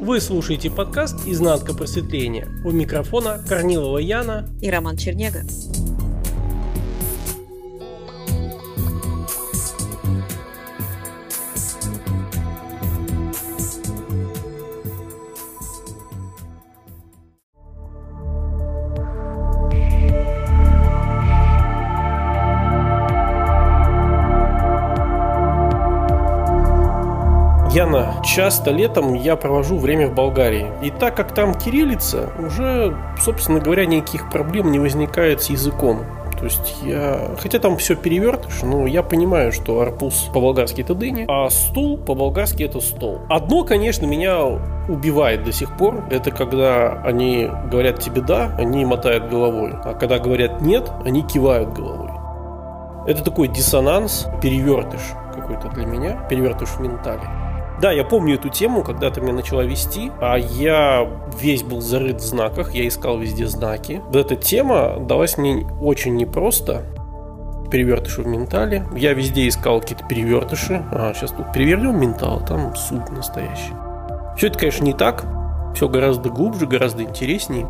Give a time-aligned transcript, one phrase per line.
[0.00, 2.48] Вы слушаете подкаст «Изнанка просветления».
[2.64, 5.42] У микрофона Корнилова Яна и Роман Чернега.
[27.80, 30.66] Яна, часто летом я провожу время в Болгарии.
[30.82, 36.00] И так как там кириллица, уже, собственно говоря, никаких проблем не возникает с языком.
[36.38, 37.30] То есть я...
[37.40, 42.64] Хотя там все перевертыш, но я понимаю, что арбуз по-болгарски это дыня, а стул по-болгарски
[42.64, 43.20] это стол.
[43.30, 44.44] Одно, конечно, меня
[44.86, 46.04] убивает до сих пор.
[46.10, 49.72] Это когда они говорят тебе «да», они мотают головой.
[49.84, 52.10] А когда говорят «нет», они кивают головой.
[53.06, 55.00] Это такой диссонанс, перевертыш
[55.34, 57.39] какой-то для меня, перевертыш в ментале.
[57.80, 61.08] Да, я помню эту тему, когда ты меня начала вести, а я
[61.40, 64.02] весь был зарыт в знаках, я искал везде знаки.
[64.06, 66.82] Вот эта тема далась мне очень непросто.
[67.70, 68.86] Перевертыши в ментале.
[68.94, 70.84] Я везде искал какие-то перевертыши.
[70.92, 73.72] А, сейчас тут перевернем ментал, там суд настоящий.
[74.36, 75.24] Все это, конечно, не так.
[75.74, 77.66] Все гораздо глубже, гораздо интереснее.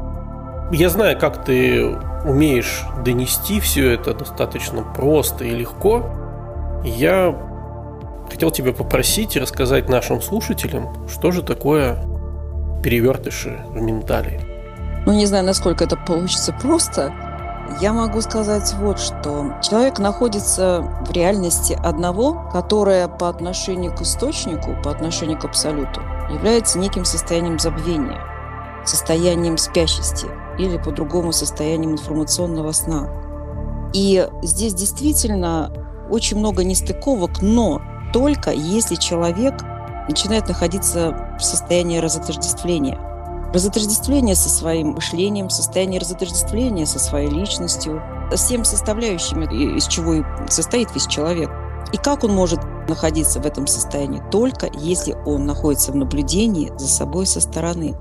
[0.73, 1.87] Я знаю, как ты
[2.25, 6.05] умеешь донести все это достаточно просто и легко.
[6.83, 7.50] Я
[8.31, 12.03] хотел тебя попросить рассказать нашим слушателям, что же такое
[12.83, 14.41] перевертыши в ментале.
[15.07, 17.13] Ну, не знаю, насколько это получится просто.
[17.81, 19.55] Я могу сказать вот что.
[19.63, 26.01] Человек находится в реальности одного, которая по отношению к источнику, по отношению к абсолюту,
[26.33, 28.21] является неким состоянием забвения,
[28.85, 30.27] состоянием спящести
[30.59, 33.09] или по-другому состоянием информационного сна.
[33.93, 35.73] И здесь действительно
[36.11, 37.81] очень много нестыковок, но
[38.13, 39.55] только если человек
[40.09, 42.99] начинает находиться в состоянии разотождествления.
[43.53, 50.23] Разотождествление со своим мышлением, состояние разотождествления со своей личностью, со всеми составляющими, из чего и
[50.49, 51.51] состоит весь человек.
[51.93, 54.23] И как он может находиться в этом состоянии?
[54.31, 57.97] Только если он находится в наблюдении за собой со стороны.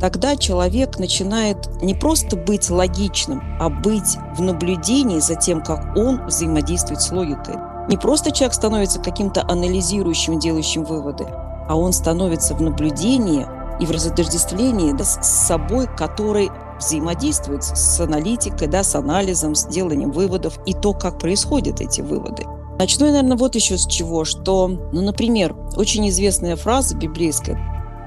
[0.00, 6.24] Тогда человек начинает не просто быть логичным, а быть в наблюдении за тем, как он
[6.26, 7.56] взаимодействует с логикой.
[7.88, 11.26] Не просто человек становится каким-то анализирующим, делающим выводы,
[11.68, 13.46] а он становится в наблюдении
[13.80, 20.12] и в разотождествлении да, с собой, который взаимодействует с аналитикой, да, с анализом, с деланием
[20.12, 22.44] выводов и то, как происходят эти выводы.
[22.78, 27.58] Начну я, наверное, вот еще с чего, что, ну, например, очень известная фраза библейская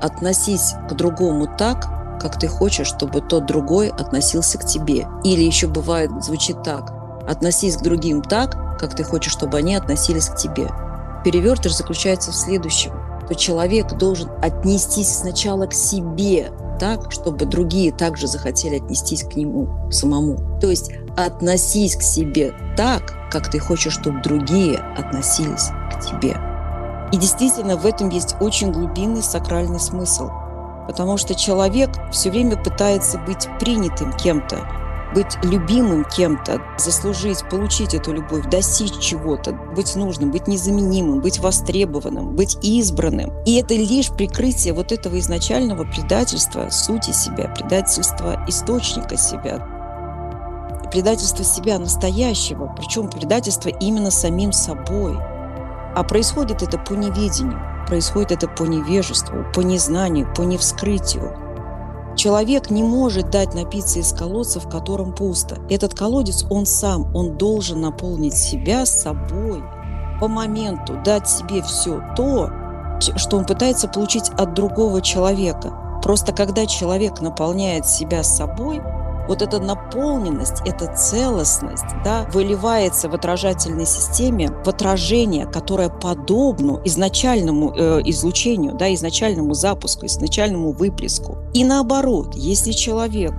[0.02, 5.08] «относись к другому так, как ты хочешь, чтобы тот другой относился к тебе».
[5.24, 6.92] Или еще бывает, звучит так
[7.28, 10.70] «относись к другим так, как ты хочешь, чтобы они относились к тебе.
[11.24, 12.92] Перевертыш заключается в следующем,
[13.28, 19.90] то человек должен отнестись сначала к себе, так, чтобы другие также захотели отнестись к нему
[19.90, 20.60] самому.
[20.60, 26.38] То есть относись к себе так, как ты хочешь, чтобы другие относились к тебе.
[27.12, 30.30] И действительно в этом есть очень глубинный сакральный смысл,
[30.88, 34.83] потому что человек все время пытается быть принятым кем-то,
[35.14, 42.36] быть любимым кем-то, заслужить, получить эту любовь, достичь чего-то, быть нужным, быть незаменимым, быть востребованным,
[42.36, 43.32] быть избранным.
[43.46, 49.68] И это лишь прикрытие вот этого изначального предательства сути себя, предательства источника себя,
[50.92, 55.18] предательство себя настоящего, причем предательство именно самим собой.
[55.96, 61.43] А происходит это по неведению, происходит это по невежеству, по незнанию, по невскрытию.
[62.16, 65.58] Человек не может дать напиться из колодца, в котором пусто.
[65.70, 69.64] Этот колодец он сам, он должен наполнить себя собой
[70.20, 72.50] по моменту, дать себе все то,
[73.00, 76.00] что он пытается получить от другого человека.
[76.04, 78.82] Просто когда человек наполняет себя собой,
[79.28, 87.74] вот эта наполненность, эта целостность да, выливается в отражательной системе в отражение, которое подобно изначальному
[87.76, 91.38] э, излучению, да, изначальному запуску, изначальному выплеску.
[91.54, 93.34] И наоборот, если человек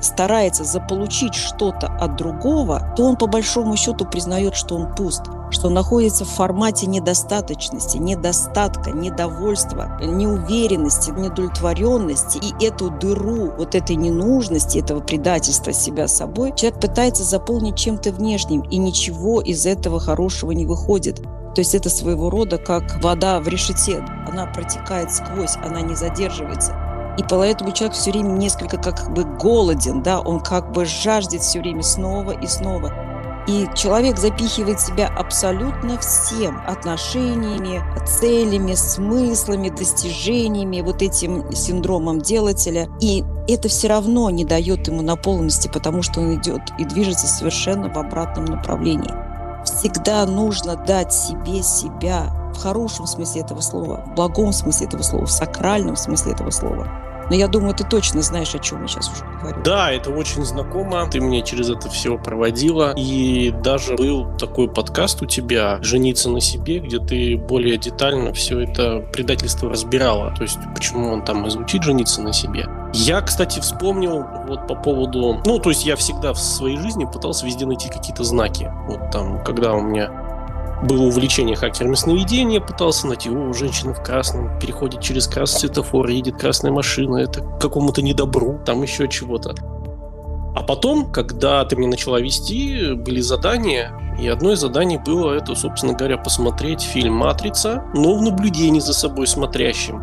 [0.00, 5.68] старается заполучить что-то от другого, то он по большому счету признает, что он пуст– что
[5.68, 12.38] находится в формате недостаточности, недостатка, недовольства, неуверенности, недовлетворенности.
[12.38, 18.60] И эту дыру вот этой ненужности, этого предательства себя собой человек пытается заполнить чем-то внешним,
[18.62, 21.20] и ничего из этого хорошего не выходит.
[21.54, 24.04] То есть это своего рода как вода в решете.
[24.30, 26.76] Она протекает сквозь, она не задерживается.
[27.18, 31.60] И поэтому человек все время несколько как бы голоден, да, он как бы жаждет все
[31.60, 33.09] время снова и снова.
[33.46, 42.88] И человек запихивает себя абсолютно всем отношениями, целями, смыслами, достижениями, вот этим синдромом делателя.
[43.00, 47.88] И это все равно не дает ему наполненности, потому что он идет и движется совершенно
[47.92, 49.12] в обратном направлении.
[49.64, 55.26] Всегда нужно дать себе себя в хорошем смысле этого слова, в благом смысле этого слова,
[55.26, 56.88] в сакральном смысле этого слова.
[57.30, 59.62] Но я думаю, ты точно знаешь, о чем я сейчас уже говорю.
[59.62, 61.08] Да, это очень знакомо.
[61.08, 62.92] Ты мне через это все проводила.
[62.96, 68.60] И даже был такой подкаст у тебя «Жениться на себе», где ты более детально все
[68.60, 70.34] это предательство разбирала.
[70.34, 72.66] То есть, почему он там и звучит «жениться на себе».
[72.92, 75.40] Я, кстати, вспомнил вот по поводу...
[75.46, 78.72] Ну, то есть я всегда в своей жизни пытался везде найти какие-то знаки.
[78.88, 80.10] Вот там, когда у меня
[80.82, 86.36] было увлечение хакерами сновидения, пытался найти, о, женщина в красном, переходит через красный светофор, едет
[86.36, 89.54] красная машина, это какому-то недобру, там еще чего-то.
[90.54, 95.54] А потом, когда ты мне начала вести, были задания, и одно из заданий было это,
[95.54, 100.02] собственно говоря, посмотреть фильм «Матрица», но в наблюдении за собой смотрящим.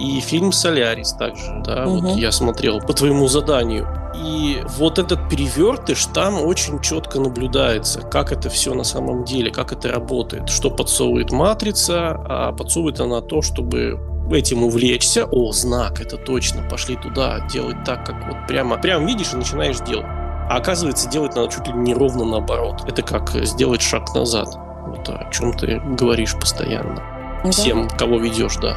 [0.00, 1.98] И фильм «Солярис» также, да, угу.
[1.98, 3.86] вот я смотрел по твоему заданию.
[4.14, 9.72] И вот этот перевертыш там очень четко наблюдается, как это все на самом деле, как
[9.72, 13.98] это работает, что подсовывает матрица, а подсовывает она то, чтобы
[14.32, 15.26] этим увлечься.
[15.26, 19.78] О, знак, это точно, пошли туда, делать так, как вот прямо, прямо видишь и начинаешь
[19.80, 20.06] делать.
[20.06, 22.82] А оказывается, делать надо чуть ли не ровно наоборот.
[22.86, 24.48] Это как сделать шаг назад.
[24.86, 27.02] Вот о чем ты говоришь постоянно.
[27.44, 27.50] Да.
[27.52, 28.76] Всем, кого ведешь, да.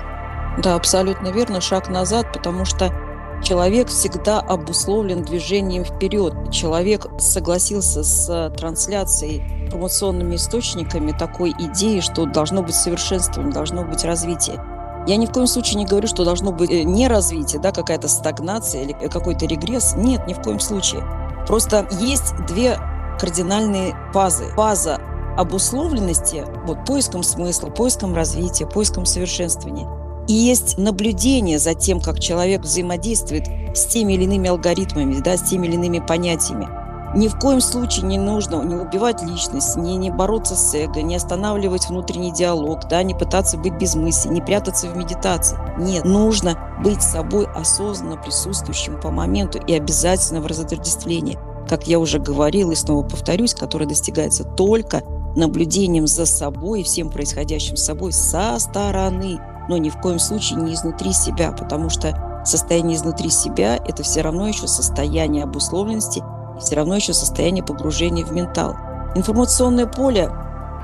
[0.59, 2.93] Да, абсолютно верно, шаг назад, потому что
[3.43, 6.33] человек всегда обусловлен движением вперед.
[6.51, 14.63] Человек согласился с трансляцией информационными источниками такой идеи, что должно быть совершенствование, должно быть развитие.
[15.05, 18.07] Я ни в коем случае не говорю, что должно быть э, не развитие, да, какая-то
[18.07, 19.95] стагнация или какой-то регресс.
[19.97, 21.03] Нет, ни в коем случае.
[21.45, 22.79] Просто есть две
[23.19, 24.45] кардинальные фазы.
[24.55, 25.01] Фаза
[25.37, 29.89] обусловленности, вот поиском смысла, поиском развития, поиском совершенствования–
[30.27, 35.49] и есть наблюдение за тем, как человек взаимодействует с теми или иными алгоритмами, да, с
[35.49, 36.67] теми или иными понятиями.
[37.15, 41.15] Ни в коем случае не нужно не убивать личность, не, не бороться с эго, не
[41.15, 45.57] останавливать внутренний диалог, да, не пытаться быть без мысли, не прятаться в медитации.
[45.77, 51.37] Нет, нужно быть собой осознанно присутствующим по моменту и обязательно в разотождествлении.
[51.69, 55.03] Как я уже говорила и снова повторюсь, которое достигается только
[55.35, 60.59] наблюдением за собой и всем происходящим с собой со стороны– но ни в коем случае
[60.59, 66.23] не изнутри себя, потому что состояние изнутри себя– это все равно еще состояние обусловленности
[66.57, 68.75] и все равно еще состояние погружения в ментал.
[69.15, 70.29] Информационное поле,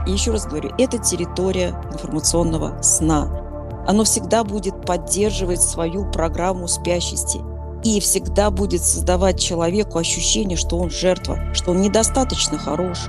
[0.06, 3.28] еще раз говорю, это территория информационного сна.
[3.88, 7.42] Оно всегда будет поддерживать свою программу спящести
[7.84, 13.08] и всегда будет создавать человеку ощущение, что он жертва, что он недостаточно хорош,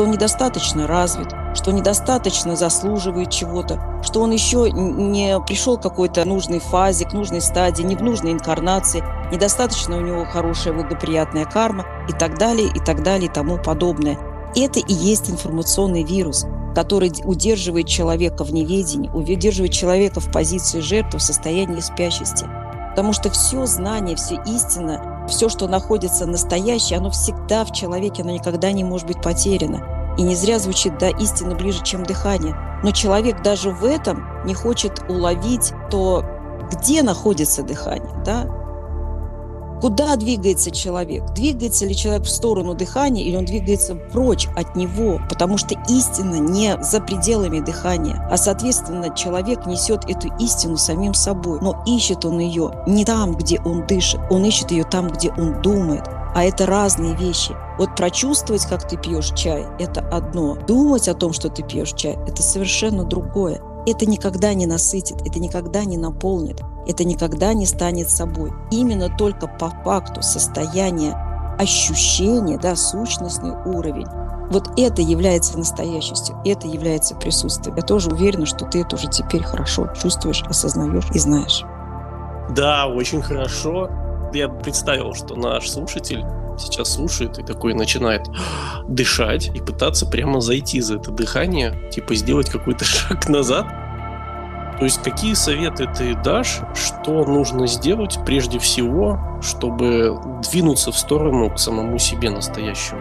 [0.00, 6.24] что он недостаточно развит, что недостаточно заслуживает чего-то, что он еще не пришел к какой-то
[6.24, 11.84] нужной фазе, к нужной стадии, не в нужной инкарнации, недостаточно у него хорошая благоприятная карма
[12.08, 14.16] и так далее, и так далее, и тому подобное.
[14.56, 21.18] Это и есть информационный вирус, который удерживает человека в неведении, удерживает человека в позиции жертвы,
[21.18, 22.46] в состоянии спящести.
[22.88, 28.32] Потому что все знание, все истина, все, что находится настоящее, оно всегда в человеке, оно
[28.32, 30.14] никогда не может быть потеряно.
[30.18, 32.54] И не зря звучит «да, истина ближе, чем дыхание».
[32.82, 36.24] Но человек даже в этом не хочет уловить то,
[36.70, 38.46] где находится дыхание, да?
[39.80, 41.24] Куда двигается человек?
[41.32, 45.20] Двигается ли человек в сторону дыхания или он двигается прочь от него?
[45.28, 51.60] Потому что истина не за пределами дыхания, а, соответственно, человек несет эту истину самим собой.
[51.62, 55.62] Но ищет он ее не там, где он дышит, он ищет ее там, где он
[55.62, 56.04] думает.
[56.34, 57.56] А это разные вещи.
[57.78, 60.56] Вот прочувствовать, как ты пьешь чай, это одно.
[60.66, 63.60] Думать о том, что ты пьешь чай, это совершенно другое.
[63.86, 68.52] Это никогда не насытит, это никогда не наполнит, это никогда не станет собой.
[68.70, 71.14] Именно только по факту состояния
[71.58, 74.06] ощущения, да, сущностный уровень,
[74.50, 77.76] вот это является настоящестью, это является присутствием.
[77.76, 81.62] Я тоже уверена, что ты это уже теперь хорошо чувствуешь, осознаешь и знаешь.
[82.50, 83.88] Да, очень хорошо.
[84.34, 86.24] Я представил, что наш слушатель
[86.58, 88.26] сейчас слушает и такой начинает
[88.88, 93.66] дышать и пытаться прямо зайти за это дыхание, типа сделать какой-то шаг назад.
[94.80, 100.18] То есть какие советы ты дашь, что нужно сделать прежде всего, чтобы
[100.50, 103.00] двинуться в сторону к самому себе настоящему?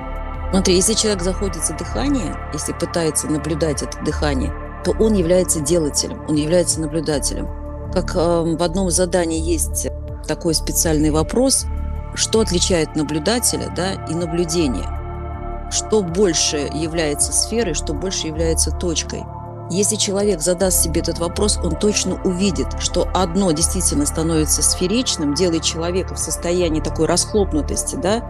[0.51, 6.21] Смотри, если человек заходит за дыхание, если пытается наблюдать это дыхание, то он является делателем,
[6.27, 7.47] он является наблюдателем.
[7.93, 9.87] Как э, в одном задании есть
[10.27, 11.65] такой специальный вопрос–
[12.15, 14.87] что отличает наблюдателя да, и наблюдение.
[15.71, 19.23] что больше является сферой, что больше является точкой.
[19.71, 25.63] Если человек задаст себе этот вопрос, он точно увидит, что одно действительно становится сферичным, делает
[25.63, 28.23] человека в состоянии такой расхлопнутости, да,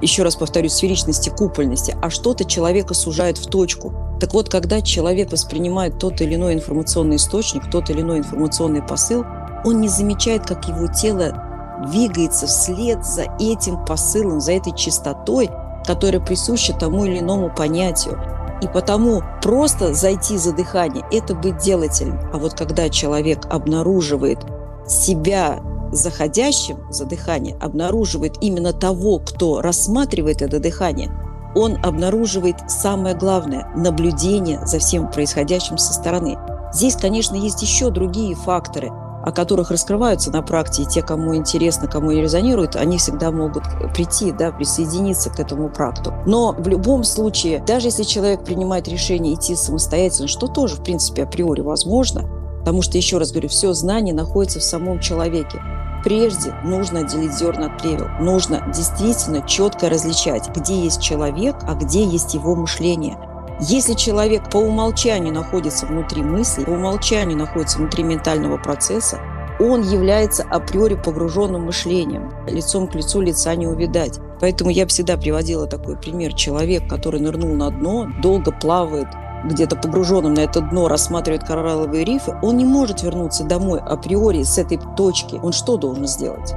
[0.00, 3.92] еще раз повторю, сферичности, купольности, а что-то человека сужает в точку.
[4.20, 9.24] Так вот, когда человек воспринимает тот или иной информационный источник, тот или иной информационный посыл,
[9.66, 11.42] он не замечает, как его тело
[11.90, 15.50] двигается вслед за этим посылом, за этой чистотой,
[15.86, 18.35] которая присуща тому или иному понятию.
[18.62, 22.18] И потому просто зайти за дыхание– это быть делателем.
[22.32, 24.38] А вот когда человек обнаруживает
[24.86, 25.60] себя
[25.92, 31.12] заходящим за дыхание, обнаруживает именно того, кто рассматривает это дыхание,
[31.54, 36.38] он обнаруживает самое главное– наблюдение за всем происходящим со стороны.
[36.72, 38.90] Здесь, конечно, есть еще другие факторы–
[39.26, 44.30] о которых раскрываются на практике, те, кому интересно, кому не резонирует, они всегда могут прийти,
[44.30, 46.14] да, присоединиться к этому практу.
[46.26, 51.24] Но в любом случае, даже если человек принимает решение идти самостоятельно, что тоже, в принципе,
[51.24, 52.22] априори возможно,
[52.60, 55.60] потому что, еще раз говорю, все знание находится в самом человеке.
[56.04, 58.06] Прежде нужно отделить зерна от плевел.
[58.20, 63.18] Нужно действительно четко различать, где есть человек, а где есть его мышление–
[63.60, 69.18] если человек по умолчанию находится внутри мысли, по умолчанию находится внутри ментального процесса,
[69.58, 72.30] он является априори погруженным мышлением.
[72.46, 74.20] Лицом к лицу лица не увидать.
[74.40, 76.34] Поэтому я всегда приводила такой пример.
[76.34, 79.08] Человек, который нырнул на дно, долго плавает,
[79.44, 84.58] где-то погруженным на это дно рассматривает коралловые рифы, он не может вернуться домой априори с
[84.58, 85.40] этой точки.
[85.42, 86.52] Он что должен сделать?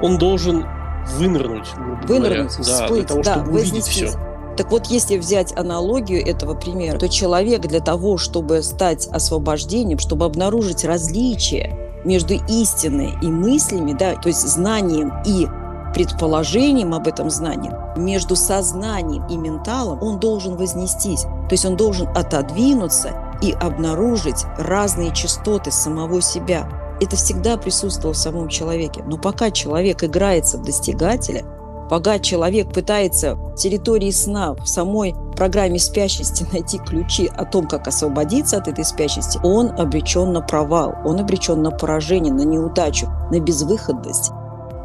[0.00, 0.64] Он должен
[1.16, 4.10] вынырнуть, грубо вынырнуть, говоря, всплыть, да, для того, да, чтобы увидеть все.
[4.56, 10.26] Так вот, если взять аналогию этого примера, то человек для того, чтобы стать освобождением, чтобы
[10.26, 15.46] обнаружить различие между истиной и мыслями, да, то есть знанием и
[15.94, 21.22] предположением об этом знании, между сознанием и менталом, он должен вознестись.
[21.22, 26.68] То есть он должен отодвинуться и обнаружить разные частоты самого себя
[27.00, 29.02] это всегда присутствовало в самом человеке.
[29.06, 31.44] Но пока человек играется в достигателя,
[31.88, 37.88] пока человек пытается в территории сна, в самой программе спящести найти ключи о том, как
[37.88, 43.40] освободиться от этой спящести, он обречен на провал, он обречен на поражение, на неудачу, на
[43.40, 44.30] безвыходность.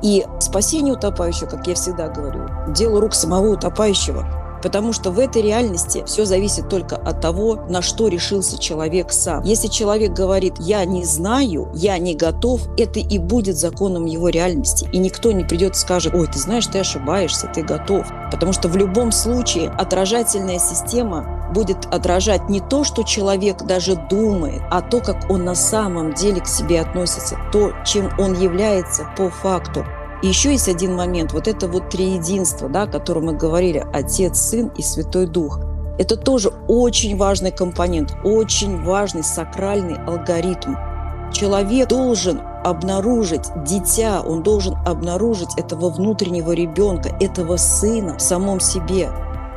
[0.01, 4.25] И спасение утопающего, как я всегда говорю, дело рук самого утопающего–
[4.61, 9.43] Потому что в этой реальности все зависит только от того, на что решился человек сам.
[9.43, 14.89] Если человек говорит «я не знаю», «я не готов», это и будет законом его реальности.
[14.91, 18.07] И никто не придет и скажет «ой, ты знаешь, ты ошибаешься, ты готов».
[18.31, 24.61] Потому что в любом случае отражательная система будет отражать не то, что человек даже думает,
[24.71, 29.29] а то, как он на самом деле к себе относится, то, чем он является по
[29.29, 29.85] факту.
[30.21, 34.71] Еще есть один момент, вот это вот триединство, да, о котором мы говорили, Отец, Сын
[34.77, 35.59] и Святой Дух.
[35.97, 40.75] Это тоже очень важный компонент, очень важный сакральный алгоритм.
[41.31, 49.09] Человек должен обнаружить дитя, он должен обнаружить этого внутреннего ребенка, этого сына в самом себе.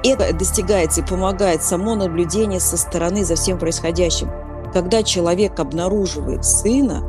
[0.04, 4.30] Это достигается и помогает само наблюдение со стороны за всем происходящим.
[4.72, 7.02] Когда человек обнаруживает сына,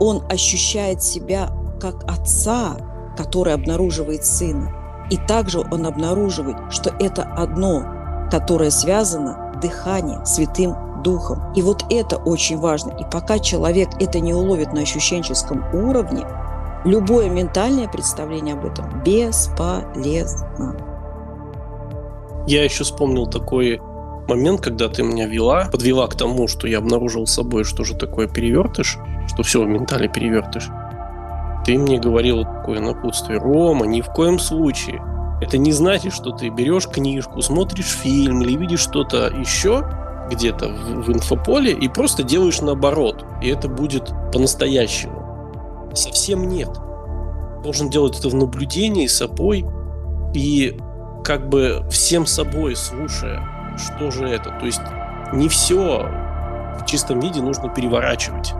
[0.00, 1.50] он ощущает себя
[1.82, 2.76] как отца,
[3.16, 4.72] который обнаруживает сына.
[5.10, 7.82] И также он обнаруживает, что это одно,
[8.30, 11.52] которое связано дыханием, Святым Духом.
[11.54, 12.92] И вот это очень важно.
[12.92, 16.24] И пока человек это не уловит на ощущенческом уровне,
[16.84, 20.76] любое ментальное представление об этом бесполезно.
[22.46, 23.80] Я еще вспомнил такой
[24.28, 27.96] момент, когда ты меня вела, подвела к тому, что я обнаружил с собой, что же
[27.96, 30.68] такое перевертыш, что все в ментале перевертыш.
[31.64, 33.38] Ты мне говорил такое напутствие.
[33.38, 35.02] Рома, ни в коем случае.
[35.40, 39.84] Это не значит, что ты берешь книжку, смотришь фильм или видишь что-то еще
[40.30, 43.24] где-то в, в инфополе и просто делаешь наоборот.
[43.42, 45.90] И это будет по-настоящему.
[45.94, 46.70] Совсем нет.
[47.62, 49.64] Должен делать это в наблюдении с собой
[50.34, 50.76] и
[51.24, 54.50] как бы всем собой слушая, что же это.
[54.58, 54.80] То есть
[55.32, 56.08] не все
[56.80, 58.52] в чистом виде нужно переворачивать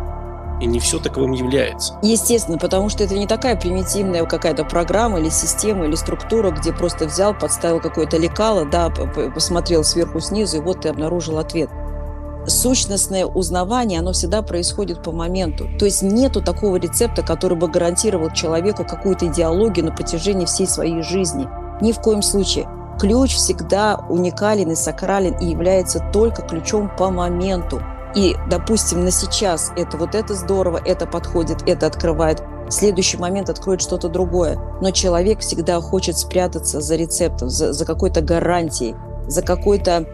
[0.60, 1.98] и не все таковым является.
[2.02, 7.06] Естественно, потому что это не такая примитивная какая-то программа или система или структура, где просто
[7.06, 8.90] взял, подставил какое-то лекало, да,
[9.34, 11.70] посмотрел сверху снизу, и вот ты обнаружил ответ
[12.46, 15.68] сущностное узнавание, оно всегда происходит по моменту.
[15.78, 21.02] То есть нету такого рецепта, который бы гарантировал человеку какую-то идеологию на протяжении всей своей
[21.02, 21.48] жизни.
[21.80, 22.68] Ни в коем случае.
[22.98, 27.82] Ключ всегда уникален и сакрален и является только ключом по моменту.
[28.14, 33.50] И, допустим, на сейчас это вот это здорово, это подходит, это открывает в следующий момент
[33.50, 34.58] откроет что-то другое.
[34.80, 40.06] Но человек всегда хочет спрятаться за рецептом, за, за какой-то гарантией, за какой-то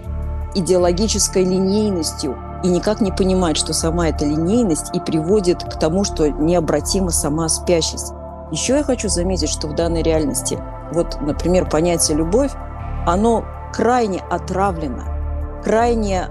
[0.56, 6.28] идеологической линейностью и никак не понимает, что сама эта линейность и приводит к тому, что
[6.28, 8.12] необратима сама спящесть.
[8.50, 10.58] Еще я хочу заметить, что в данной реальности,
[10.92, 12.50] вот, например, понятие «любовь»,
[13.06, 15.04] оно крайне отравлено,
[15.62, 16.28] крайне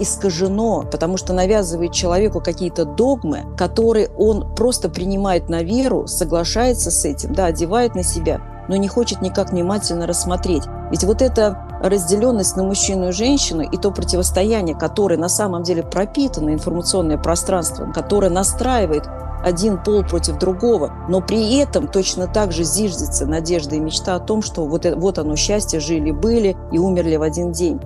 [0.00, 7.04] искажено, потому что навязывает человеку какие-то догмы, которые он просто принимает на веру, соглашается с
[7.04, 10.64] этим, да, одевает на себя, но не хочет никак внимательно рассмотреть.
[10.90, 15.82] Ведь вот эта разделенность на мужчину и женщину и то противостояние, которое на самом деле
[15.82, 19.04] пропитано информационное пространство, которое настраивает
[19.44, 24.20] один пол против другого, но при этом точно так же зиждется надежда и мечта о
[24.20, 27.80] том, что вот, это, вот оно счастье, жили-были и умерли в один день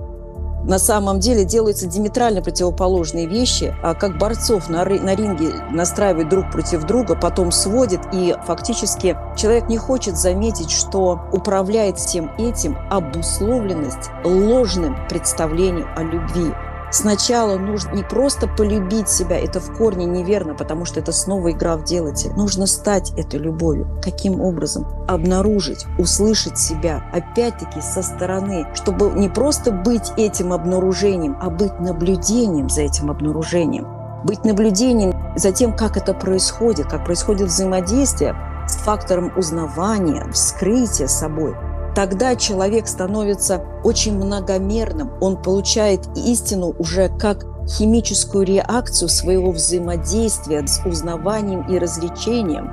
[0.63, 6.51] на самом деле делаются диаметрально противоположные вещи, а как борцов на, на ринге настраивают друг
[6.51, 14.09] против друга, потом сводят, и фактически человек не хочет заметить, что управляет всем этим обусловленность
[14.23, 16.53] ложным представлением о любви.
[16.91, 21.77] Сначала нужно не просто полюбить себя, это в корне неверно, потому что это снова игра
[21.77, 22.31] в делатель.
[22.31, 23.87] Нужно стать этой любовью.
[24.03, 24.87] Каким образом?
[25.07, 32.69] Обнаружить, услышать себя, опять-таки со стороны, чтобы не просто быть этим обнаружением, а быть наблюдением
[32.69, 33.87] за этим обнаружением.
[34.23, 38.35] Быть наблюдением за тем, как это происходит, как происходит взаимодействие
[38.67, 41.55] с фактором узнавания, вскрытия собой–
[41.99, 45.11] тогда человек становится очень многомерным.
[45.19, 52.71] Он получает истину уже как химическую реакцию своего взаимодействия с узнаванием и развлечением.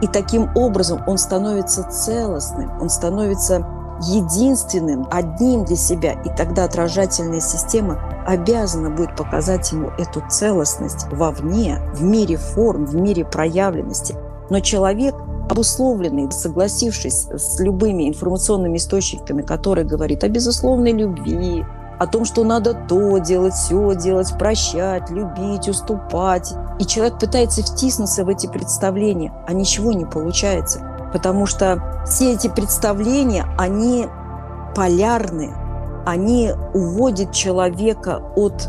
[0.00, 3.66] И таким образом он становится целостным, он становится
[4.00, 6.12] единственным, одним для себя.
[6.24, 12.94] И тогда отражательная система обязана будет показать ему эту целостность вовне, в мире форм, в
[12.94, 14.16] мире проявленности.
[14.48, 15.14] Но человек
[15.48, 21.64] обусловленный, согласившись с любыми информационными источниками, которые говорят о безусловной любви,
[21.98, 26.52] о том, что надо то делать, все делать, прощать, любить, уступать.
[26.78, 30.80] И человек пытается втиснуться в эти представления, а ничего не получается.
[31.12, 34.06] Потому что все эти представления, они
[34.74, 35.52] полярны,
[36.04, 38.68] они уводят человека от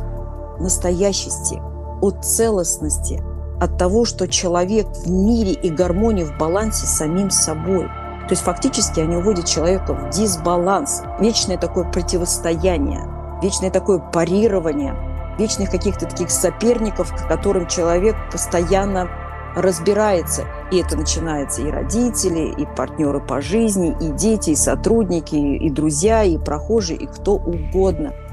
[0.59, 1.61] настоящести,
[2.01, 3.23] от целостности–
[3.65, 7.85] от того, что человек в мире и гармонии, в балансе с самим собой.
[7.85, 13.01] То есть фактически они уводят человека в дисбаланс, вечное такое противостояние,
[13.41, 14.95] вечное такое парирование,
[15.37, 19.09] вечных каких-то таких соперников, к которым человек постоянно
[19.55, 20.45] разбирается.
[20.71, 26.23] И это начинается и родители, и партнеры по жизни, и дети, и сотрудники, и друзья,
[26.23, 28.13] и прохожие, и кто угодно–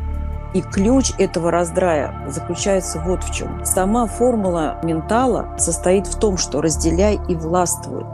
[0.55, 3.65] и ключ этого раздрая заключается вот в чем.
[3.65, 8.05] Сама формула ментала состоит в том, что разделяй и властвуй.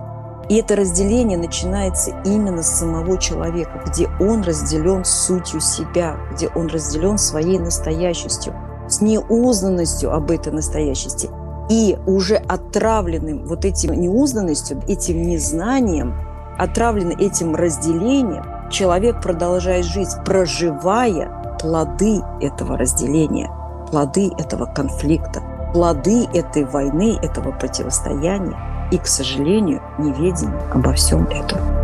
[0.48, 6.68] И это разделение начинается именно с самого человека, где он разделен сутью себя, где он
[6.68, 8.54] разделен своей настоящестью,
[8.88, 11.28] с неузнанностью об этой настоящести.
[11.68, 16.14] И уже отравленным вот этим неузнанностью, этим незнанием,
[16.56, 23.50] отравленный этим разделением, человек продолжает жить, проживая плоды этого разделения,
[23.90, 25.42] плоды этого конфликта,
[25.72, 28.56] плоды этой войны, этого противостояния
[28.90, 31.77] и, к сожалению, неведение обо всем этом.